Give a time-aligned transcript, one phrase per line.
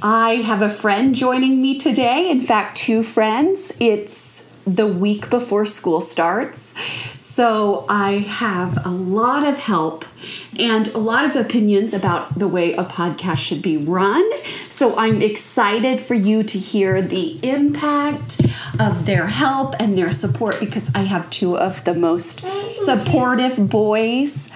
[0.00, 2.30] I have a friend joining me today.
[2.30, 3.72] In fact, two friends.
[3.80, 6.72] It's the week before school starts.
[7.16, 10.04] So I have a lot of help
[10.58, 14.28] and a lot of opinions about the way a podcast should be run.
[14.68, 18.40] So I'm excited for you to hear the impact
[18.78, 22.44] of their help and their support because I have two of the most
[22.76, 24.48] supportive boys.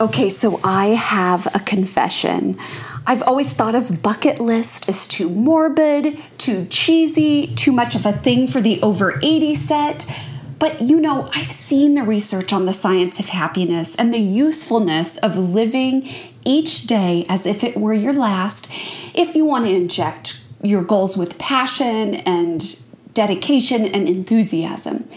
[0.00, 2.58] Okay, so I have a confession.
[3.06, 8.12] I've always thought of bucket list as too morbid, too cheesy, too much of a
[8.12, 10.10] thing for the over 80 set.
[10.58, 15.18] But you know, I've seen the research on the science of happiness and the usefulness
[15.18, 16.08] of living
[16.46, 18.70] each day as if it were your last
[19.14, 22.80] if you want to inject your goals with passion and
[23.12, 25.08] dedication and enthusiasm.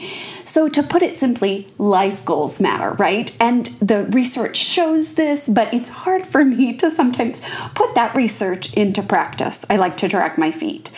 [0.47, 3.35] So, to put it simply, life goals matter, right?
[3.37, 7.41] And the research shows this, but it's hard for me to sometimes
[7.75, 9.65] put that research into practice.
[9.69, 10.89] I like to drag my feet.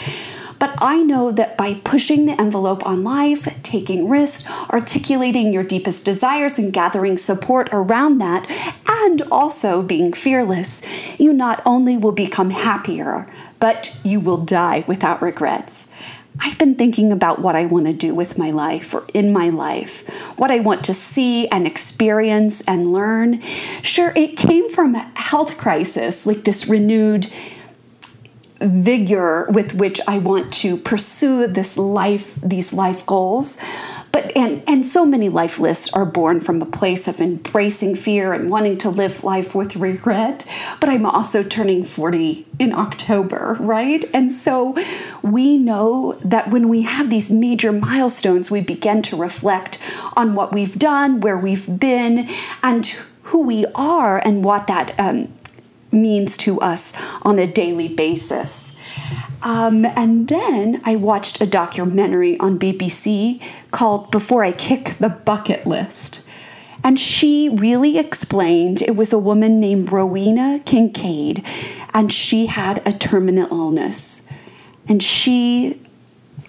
[0.60, 6.06] But I know that by pushing the envelope on life, taking risks, articulating your deepest
[6.06, 8.46] desires, and gathering support around that,
[8.88, 10.80] and also being fearless,
[11.18, 13.26] you not only will become happier,
[13.60, 15.86] but you will die without regrets.
[16.42, 19.50] I've been thinking about what I want to do with my life or in my
[19.50, 23.42] life, what I want to see and experience and learn.
[23.82, 27.28] Sure, it came from a health crisis, like this renewed
[28.62, 33.58] vigor with which I want to pursue this life, these life goals.
[34.12, 38.34] But and and so many life lists are born from a place of embracing fear
[38.34, 40.46] and wanting to live life with regret.
[40.80, 44.04] But I'm also turning 40 in October, right?
[44.14, 44.76] And so
[45.22, 49.80] we know that when we have these major milestones, we begin to reflect
[50.18, 52.30] on what we've done, where we've been,
[52.64, 52.88] and
[53.24, 55.32] who we are, and what that um,
[55.92, 58.72] means to us on a daily basis.
[59.42, 63.42] Um, and then I watched a documentary on BBC
[63.72, 66.26] called Before I Kick the Bucket List.
[66.84, 71.44] And she really explained it was a woman named Rowena Kincaid,
[71.94, 74.22] and she had a terminal illness.
[74.88, 75.82] And she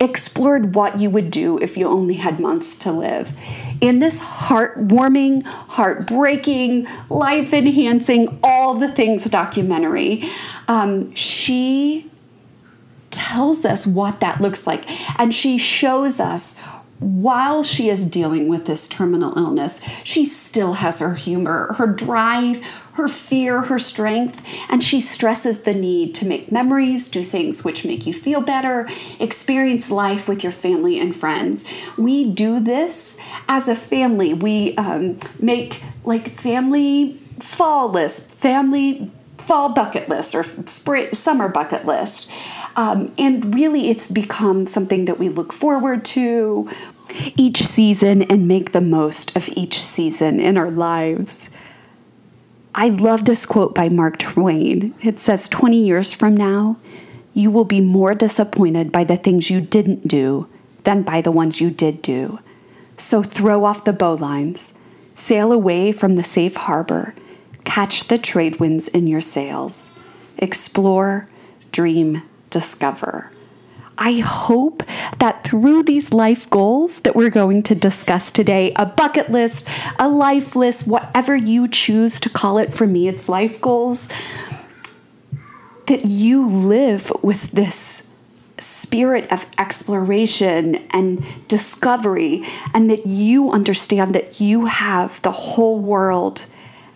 [0.00, 3.37] explored what you would do if you only had months to live.
[3.81, 10.25] In this heartwarming, heartbreaking, life enhancing, all the things documentary,
[10.69, 12.09] um, she
[13.10, 14.88] tells us what that looks like.
[15.19, 16.59] And she shows us
[17.00, 22.62] while she is dealing with this terminal illness, she still has her humor, her drive,
[22.93, 27.87] her fear, her strength, and she stresses the need to make memories, do things which
[27.87, 28.87] make you feel better,
[29.19, 31.65] experience life with your family and friends.
[31.97, 33.16] We do this
[33.49, 34.34] as a family.
[34.34, 41.87] We um, make like family fall list, family fall bucket list, or spring, summer bucket
[41.87, 42.31] list.
[42.76, 46.70] Um, and really, it's become something that we look forward to
[47.36, 51.50] each season and make the most of each season in our lives.
[52.75, 54.94] I love this quote by Mark Twain.
[55.03, 56.76] It says, 20 years from now,
[57.34, 60.48] you will be more disappointed by the things you didn't do
[60.84, 62.38] than by the ones you did do.
[62.97, 64.72] So throw off the bowlines,
[65.14, 67.14] sail away from the safe harbor,
[67.64, 69.91] catch the trade winds in your sails,
[70.38, 71.28] explore,
[71.72, 73.31] dream, discover.
[73.99, 74.83] I hope
[75.19, 79.69] that through these life goals that we're going to discuss today, a bucket list,
[79.99, 84.08] a life list, whatever you choose to call it, for me, it's life goals,
[85.87, 88.08] that you live with this
[88.56, 96.47] spirit of exploration and discovery, and that you understand that you have the whole world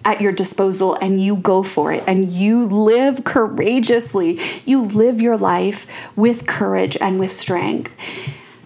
[0.05, 4.41] at your disposal and you go for it and you live courageously.
[4.65, 5.87] You live your life
[6.17, 7.95] with courage and with strength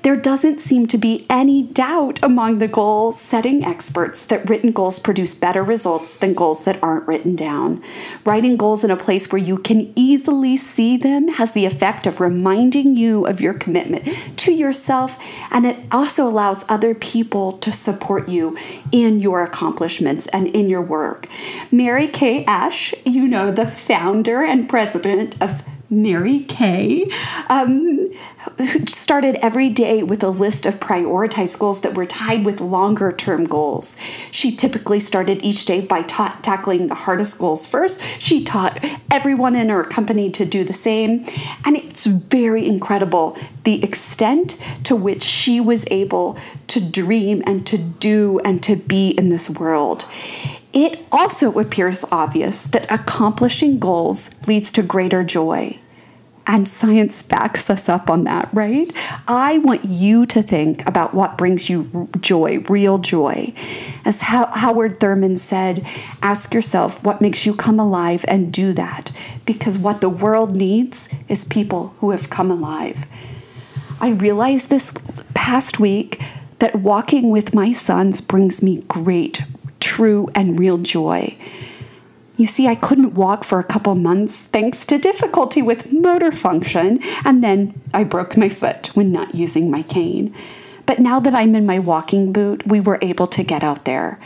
[0.03, 4.99] there doesn't seem to be any doubt among the goal setting experts that written goals
[4.99, 7.83] produce better results than goals that aren't written down.
[8.25, 12.21] Writing goals in a place where you can easily see them has the effect of
[12.21, 14.07] reminding you of your commitment
[14.37, 15.19] to yourself,
[15.51, 18.57] and it also allows other people to support you
[18.93, 21.27] in your accomplishments and in your work.
[21.71, 27.07] Mary Kay Ash, you know, the founder and president of Mary Kay,
[27.49, 28.09] um,
[28.87, 33.45] started every day with a list of prioritized goals that were tied with longer term
[33.45, 33.97] goals.
[34.31, 38.03] She typically started each day by ta- tackling the hardest goals first.
[38.19, 41.27] She taught everyone in her company to do the same.
[41.65, 47.79] And it's very incredible the extent to which she was able to dream and to
[47.79, 50.07] do and to be in this world.
[50.73, 55.79] It also appears obvious that accomplishing goals leads to greater joy.
[56.51, 58.91] And science backs us up on that, right?
[59.29, 63.53] I want you to think about what brings you joy, real joy.
[64.07, 65.87] As Howard Thurman said,
[66.23, 69.13] ask yourself what makes you come alive and do that.
[69.45, 73.07] Because what the world needs is people who have come alive.
[74.01, 74.95] I realized this
[75.35, 76.19] past week
[76.61, 79.43] that walking with my sons brings me great,
[79.81, 81.37] true, and real joy.
[82.39, 87.01] You see, I couldn't walk for a couple months thanks to difficulty with motor function,
[87.25, 90.33] and then I broke my foot when not using my cane.
[90.87, 94.21] But now that I'm in my walking boot, we were able to get out there.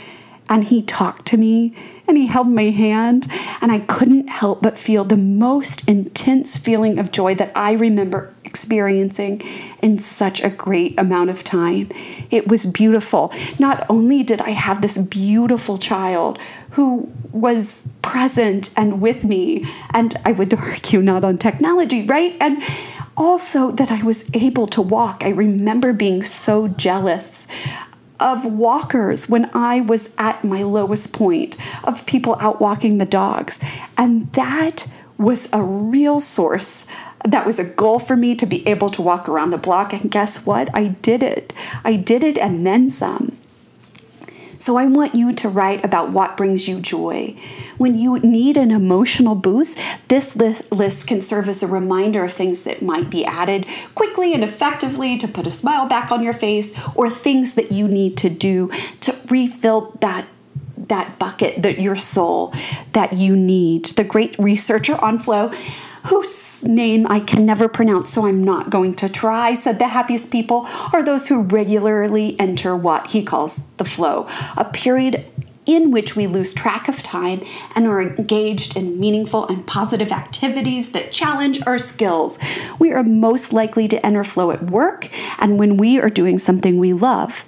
[0.53, 1.75] And he talked to me
[2.07, 3.27] and he held my hand,
[3.63, 8.35] and I couldn't help but feel the most intense feeling of joy that I remember
[8.45, 9.41] experiencing
[9.81, 11.89] in such a great amount of time.
[12.31, 13.33] It was beautiful.
[13.59, 16.39] Not only did I have this beautiful child
[16.73, 22.37] who was present and with me, and I would argue not on technology, right?
[22.43, 22.63] And
[23.17, 25.23] also that I was able to walk.
[25.25, 27.47] I remember being so jealous
[28.23, 33.59] of walkers when I was at my lowest point, of people out walking the dogs.
[33.99, 34.87] And that
[35.19, 36.87] was a real source.
[37.25, 39.93] That was a goal for me to be able to walk around the block.
[39.93, 40.71] And guess what?
[40.73, 41.53] I did it.
[41.85, 43.37] I did it and then some.
[44.63, 47.35] So I want you to write about what brings you joy.
[47.79, 49.77] When you need an emotional boost,
[50.07, 50.37] this
[50.71, 53.67] list can serve as a reminder of things that might be added
[53.97, 57.89] quickly and effectively to put a smile back on your face or things that you
[57.89, 58.71] need to do
[59.01, 60.29] to refill that
[60.77, 62.55] that bucket that your soul
[62.93, 63.87] that you need.
[63.87, 65.53] The great researcher on flow
[66.05, 70.31] whose name I can never pronounce, so I'm not going to try, said the happiest
[70.31, 75.25] people are those who regularly enter what he calls the flow, a period
[75.65, 77.41] in which we lose track of time
[77.77, 82.39] and are engaged in meaningful and positive activities that challenge our skills.
[82.79, 85.09] We are most likely to enter flow at work
[85.39, 87.45] and when we are doing something we love,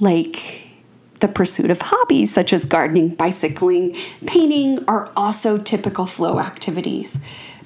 [0.00, 0.68] like
[1.20, 3.96] the pursuit of hobbies such as gardening, bicycling,
[4.26, 7.18] painting are also typical flow activities.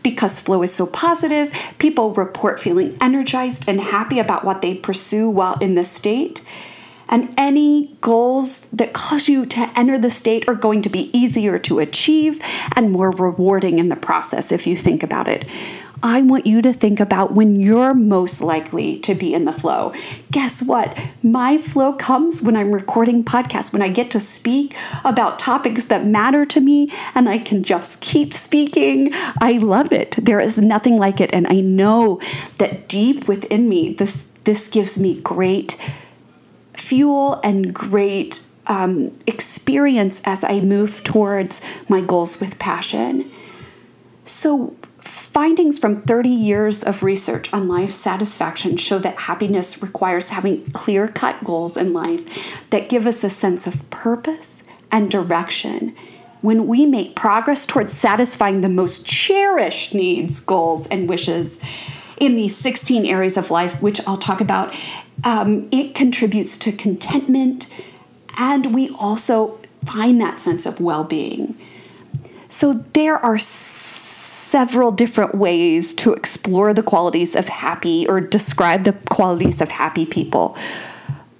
[0.04, 5.28] Because flow is so positive, people report feeling energized and happy about what they pursue
[5.28, 6.44] while in the state.
[7.08, 11.58] And any goals that cause you to enter the state are going to be easier
[11.60, 12.40] to achieve
[12.76, 15.44] and more rewarding in the process if you think about it.
[16.04, 19.94] I want you to think about when you're most likely to be in the flow.
[20.30, 20.94] Guess what?
[21.22, 26.04] My flow comes when I'm recording podcasts, when I get to speak about topics that
[26.04, 29.12] matter to me and I can just keep speaking.
[29.40, 30.16] I love it.
[30.20, 31.32] There is nothing like it.
[31.32, 32.20] And I know
[32.58, 35.80] that deep within me, this, this gives me great
[36.74, 43.32] fuel and great um, experience as I move towards my goals with passion.
[44.26, 50.64] So, Findings from 30 years of research on life satisfaction show that happiness requires having
[50.70, 52.24] clear cut goals in life
[52.70, 55.94] that give us a sense of purpose and direction.
[56.40, 61.58] When we make progress towards satisfying the most cherished needs, goals, and wishes
[62.16, 64.74] in these 16 areas of life, which I'll talk about,
[65.22, 67.68] um, it contributes to contentment
[68.36, 71.58] and we also find that sense of well being.
[72.48, 73.38] So there are
[74.54, 80.06] several different ways to explore the qualities of happy or describe the qualities of happy
[80.06, 80.56] people.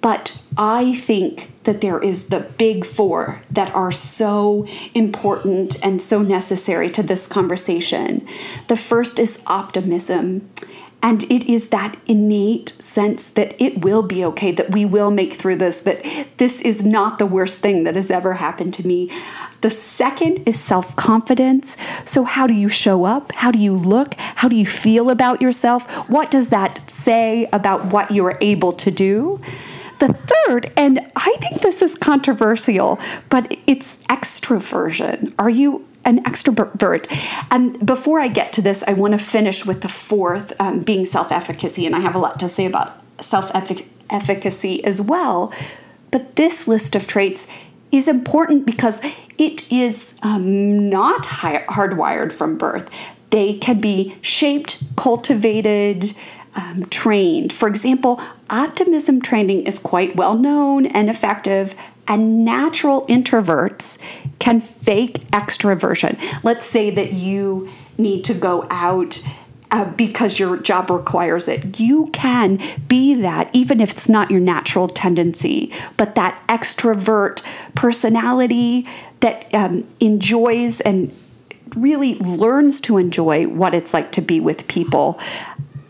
[0.00, 6.22] But I think that there is the big four that are so important and so
[6.22, 8.26] necessary to this conversation.
[8.66, 10.50] The first is optimism.
[11.04, 15.34] And it is that innate sense that it will be okay, that we will make
[15.34, 16.02] through this, that
[16.38, 19.10] this is not the worst thing that has ever happened to me.
[19.60, 21.76] The second is self confidence.
[22.06, 23.32] So, how do you show up?
[23.32, 24.14] How do you look?
[24.14, 26.08] How do you feel about yourself?
[26.08, 29.42] What does that say about what you are able to do?
[29.98, 30.08] The
[30.46, 35.34] third, and I think this is controversial, but it's extroversion.
[35.38, 37.06] Are you an extrovert.
[37.50, 41.06] And before I get to this, I want to finish with the fourth um, being
[41.06, 41.86] self efficacy.
[41.86, 43.50] And I have a lot to say about self
[44.10, 45.52] efficacy as well.
[46.10, 47.48] But this list of traits
[47.90, 49.00] is important because
[49.38, 52.90] it is um, not hardwired from birth.
[53.30, 56.14] they can be shaped, cultivated,
[56.54, 57.52] um, trained.
[57.52, 61.74] For example, optimism training is quite well known and effective,
[62.06, 63.98] and natural introverts
[64.38, 66.18] can fake extroversion.
[66.42, 69.26] Let's say that you need to go out
[69.70, 71.80] uh, because your job requires it.
[71.80, 77.42] You can be that, even if it's not your natural tendency, but that extrovert
[77.74, 78.86] personality
[79.20, 81.12] that um, enjoys and
[81.74, 85.18] really learns to enjoy what it's like to be with people,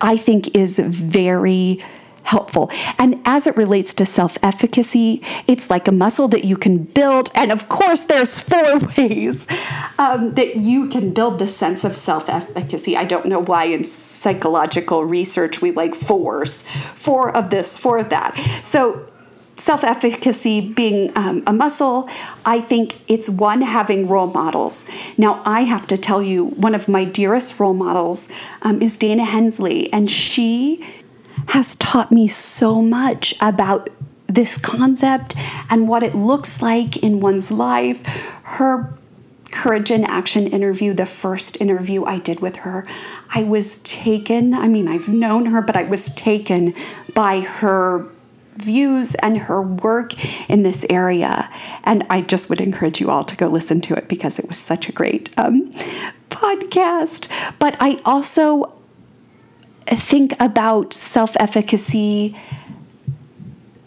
[0.00, 1.84] I think is very
[2.24, 2.70] helpful.
[2.98, 7.30] And as it relates to self efficacy, it's like a muscle that you can build.
[7.34, 9.46] And of course, there's four ways
[9.98, 12.96] um, that you can build the sense of self efficacy.
[12.96, 16.64] I don't know why in psychological research we like fours
[16.96, 18.34] four of this, four of that.
[18.62, 19.06] So,
[19.56, 22.08] self efficacy being um, a muscle,
[22.44, 24.86] I think it's one having role models.
[25.16, 28.28] Now, I have to tell you, one of my dearest role models
[28.62, 30.84] um, is Dana Hensley, and she
[31.48, 33.90] has taught me so much about
[34.26, 35.34] this concept
[35.70, 38.04] and what it looks like in one's life.
[38.44, 38.94] Her
[39.50, 42.86] Courage in Action interview, the first interview I did with her,
[43.32, 44.52] I was taken.
[44.52, 46.74] I mean, I've known her, but I was taken
[47.14, 48.08] by her
[48.56, 50.12] views and her work
[50.50, 51.48] in this area.
[51.84, 54.58] And I just would encourage you all to go listen to it because it was
[54.58, 55.70] such a great um,
[56.30, 57.28] podcast.
[57.58, 58.72] But I also
[59.86, 62.36] think about self efficacy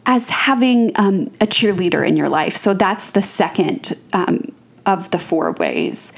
[0.06, 2.56] as having um, a cheerleader in your life.
[2.56, 4.54] So that's the second um,
[4.86, 6.13] of the four ways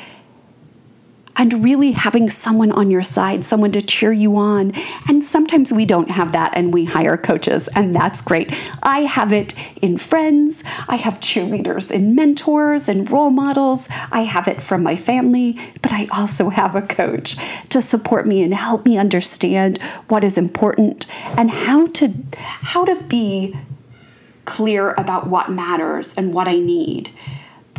[1.40, 4.74] and really having someone on your side, someone to cheer you on.
[5.08, 8.54] And sometimes we don't have that and we hire coaches, and that's great.
[8.84, 14.50] I have it in friends, I have cheerleaders in mentors and role models, I have
[14.50, 17.38] it from my family, but I also have a coach
[17.70, 21.06] to support me and help me understand what is important
[21.38, 23.56] and how to how to be
[24.44, 27.12] clear about what matters and what I need.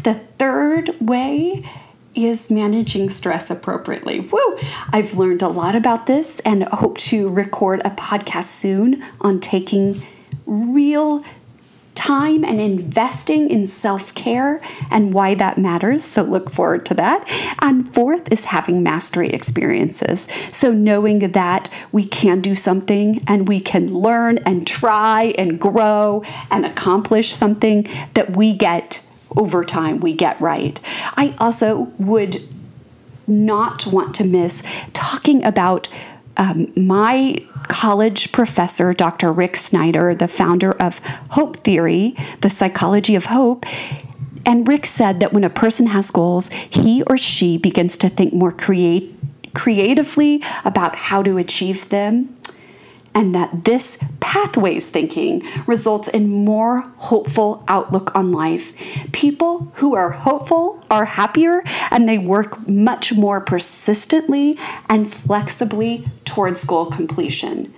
[0.02, 1.68] The third way
[2.14, 4.20] is managing stress appropriately.
[4.20, 4.58] Woo!
[4.92, 10.02] I've learned a lot about this and hope to record a podcast soon on taking
[10.46, 11.24] real
[11.94, 16.02] time and investing in self care and why that matters.
[16.02, 17.24] So look forward to that.
[17.60, 20.26] And fourth is having mastery experiences.
[20.50, 26.24] So knowing that we can do something and we can learn and try and grow
[26.50, 29.02] and accomplish something that we get
[29.36, 30.80] over time we get right.
[31.16, 32.42] I also would
[33.26, 35.88] not want to miss talking about
[36.36, 37.36] um, my
[37.68, 39.32] college professor, Dr.
[39.32, 40.98] Rick Snyder, the founder of
[41.30, 43.66] Hope Theory, the psychology of hope.
[44.46, 48.32] And Rick said that when a person has goals, he or she begins to think
[48.32, 49.14] more create,
[49.54, 52.34] creatively about how to achieve them
[53.14, 58.72] and that this pathways thinking results in more hopeful outlook on life.
[59.12, 64.56] People who are hopeful are happier and they work much more persistently
[64.88, 67.74] and flexibly towards goal completion.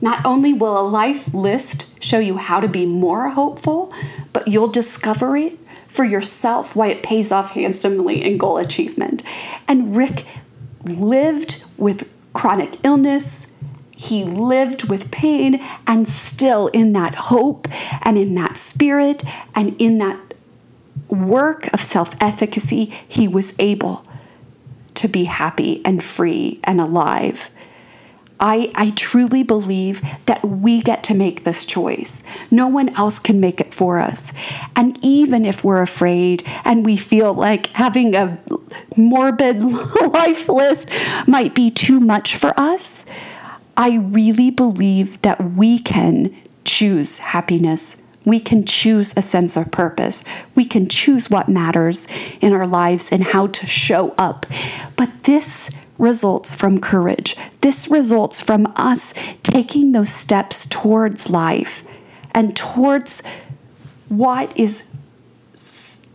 [0.00, 3.92] Not only will a life list show you how to be more hopeful,
[4.32, 9.22] but you'll discover it for yourself why it pays off handsomely in goal achievement.
[9.66, 10.26] And Rick
[10.84, 13.46] lived with chronic illness,
[13.96, 17.66] he lived with pain and still in that hope
[18.02, 19.24] and in that spirit
[19.54, 20.20] and in that
[21.08, 24.04] work of self efficacy, he was able
[24.94, 27.50] to be happy and free and alive.
[28.38, 32.22] I, I truly believe that we get to make this choice.
[32.50, 34.34] No one else can make it for us.
[34.74, 38.38] And even if we're afraid and we feel like having a
[38.94, 39.62] morbid
[40.12, 40.90] life list
[41.26, 43.06] might be too much for us,
[43.76, 48.02] I really believe that we can choose happiness.
[48.24, 50.24] We can choose a sense of purpose.
[50.54, 52.08] We can choose what matters
[52.40, 54.46] in our lives and how to show up.
[54.96, 57.36] But this results from courage.
[57.60, 61.84] This results from us taking those steps towards life
[62.32, 63.22] and towards
[64.08, 64.88] what is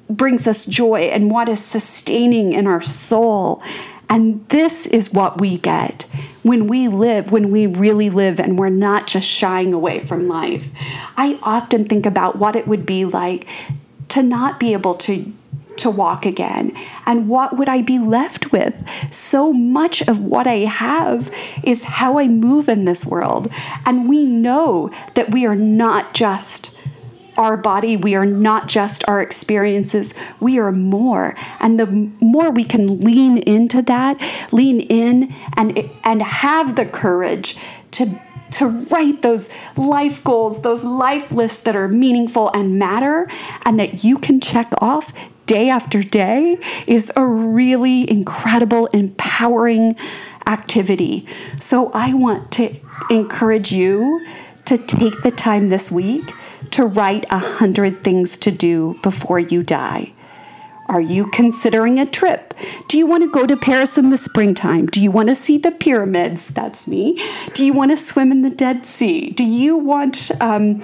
[0.10, 3.64] brings us joy and what is sustaining in our soul.
[4.12, 6.06] And this is what we get
[6.44, 10.70] when we live, when we really live, and we're not just shying away from life.
[11.16, 13.48] I often think about what it would be like
[14.10, 15.32] to not be able to
[15.78, 16.72] to walk again
[17.08, 18.76] and what would I be left with?
[19.10, 23.52] So much of what I have is how I move in this world.
[23.84, 26.78] And we know that we are not just
[27.38, 27.98] our body.
[27.98, 31.36] We are not just our experiences, we are more.
[31.60, 31.88] And the
[32.20, 34.20] more we can lean into that,
[34.52, 37.58] lean in and, and have the courage
[37.92, 38.20] to
[38.52, 43.30] to write those life goals, those life lists that are meaningful and matter,
[43.66, 45.14] and that you can check off
[45.46, 46.58] day after day
[46.88, 49.96] is a really incredible, empowering
[50.48, 51.26] activity.
[51.58, 52.76] So I want to
[53.10, 54.26] encourage you
[54.66, 56.32] to take the time this week
[56.72, 60.14] to write a hundred things to do before you die.
[60.88, 62.54] Are you considering a trip?
[62.90, 64.88] Do you want to go to Paris in the springtime?
[64.88, 66.48] Do you want to see the pyramids?
[66.48, 67.24] That's me.
[67.54, 69.30] Do you want to swim in the Dead Sea?
[69.30, 70.84] Do you want um,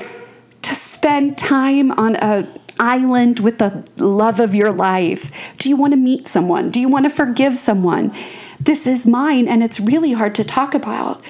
[0.62, 2.48] to spend time on a
[2.80, 5.32] island with the love of your life?
[5.58, 6.70] Do you want to meet someone?
[6.70, 8.14] Do you want to forgive someone?
[8.60, 11.22] This is mine, and it's really hard to talk about.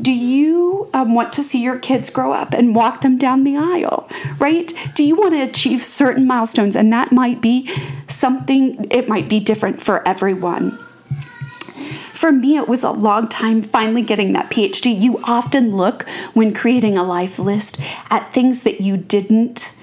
[0.00, 3.56] Do you um, want to see your kids grow up and walk them down the
[3.56, 4.08] aisle,
[4.38, 4.72] right?
[4.94, 6.74] Do you want to achieve certain milestones?
[6.74, 7.70] And that might be
[8.08, 10.78] something, it might be different for everyone.
[12.12, 14.98] For me, it was a long time finally getting that PhD.
[14.98, 19.76] You often look when creating a life list at things that you didn't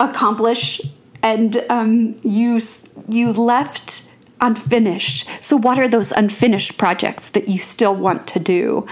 [0.00, 0.80] accomplish
[1.22, 2.60] and um, you
[3.08, 5.28] you left unfinished.
[5.40, 8.86] So, what are those unfinished projects that you still want to do?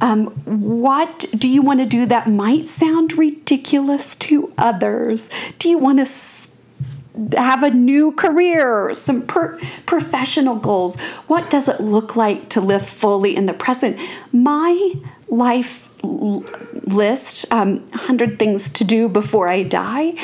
[0.00, 5.28] Um, what do you want to do that might sound ridiculous to others?
[5.58, 10.98] Do you want to have a new career, some per- professional goals?
[11.26, 13.98] What does it look like to live fully in the present?
[14.32, 14.94] My
[15.28, 16.44] life l-
[16.84, 20.14] list, um, 100 things to do before I die,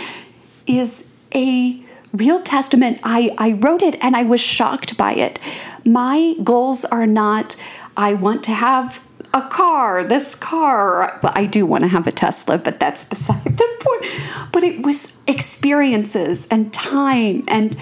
[0.67, 2.99] is a real testament.
[3.03, 5.39] I, I wrote it and I was shocked by it.
[5.85, 7.57] My goals are not,
[7.97, 11.19] I want to have a car, this car.
[11.23, 14.53] Well, I do want to have a Tesla, but that's beside the point.
[14.53, 17.77] But it was experiences and time and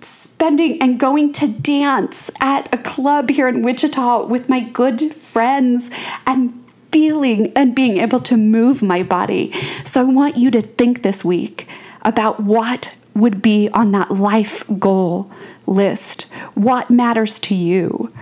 [0.00, 5.90] spending and going to dance at a club here in Wichita with my good friends
[6.26, 9.52] and feeling and being able to move my body.
[9.84, 11.68] So I want you to think this week
[12.02, 15.30] about what would be on that life goal
[15.66, 16.22] list.
[16.54, 18.12] What matters to you?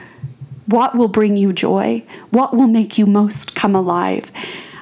[0.66, 2.05] What will bring you joy?
[2.31, 4.31] What will make you most come alive?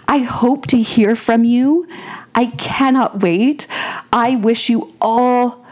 [0.08, 1.86] I hope to hear from you.
[2.34, 3.66] I cannot wait.
[4.12, 5.64] I wish you all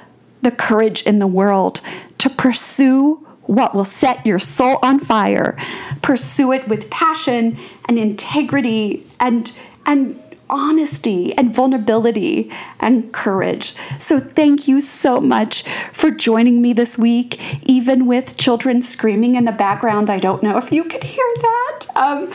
[0.42, 1.80] the courage in the world
[2.18, 5.56] to pursue what will set your soul on fire.
[6.00, 12.50] Pursue it with passion and integrity and and honesty and vulnerability
[12.80, 13.74] and courage.
[13.98, 19.44] So, thank you so much for joining me this week, even with children screaming in
[19.44, 20.10] the background.
[20.10, 21.86] I don't know if you could hear that.
[21.94, 22.30] Um,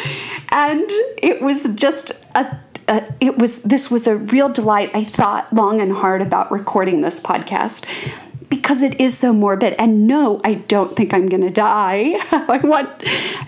[0.52, 0.90] and
[1.22, 4.92] it was just a uh, it was this was a real delight.
[4.94, 7.84] I thought long and hard about recording this podcast
[8.50, 9.76] because it is so morbid.
[9.78, 12.14] And no, I don't think I'm going to die.
[12.32, 12.90] I want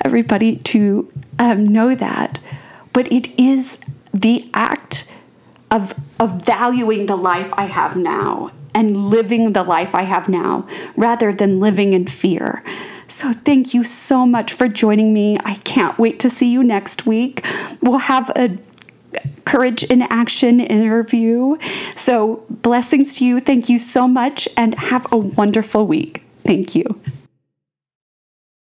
[0.03, 2.39] everybody to um, know that.
[2.91, 3.77] But it is
[4.13, 5.11] the act
[5.71, 10.67] of, of valuing the life I have now and living the life I have now
[10.95, 12.63] rather than living in fear.
[13.07, 15.39] So, thank you so much for joining me.
[15.43, 17.43] I can't wait to see you next week.
[17.81, 18.57] We'll have a
[19.45, 21.57] Courage in Action interview.
[21.95, 23.39] So, blessings to you.
[23.39, 26.23] Thank you so much and have a wonderful week.
[26.43, 27.01] Thank you.